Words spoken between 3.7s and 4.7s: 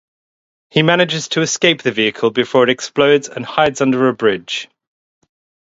under a bridge.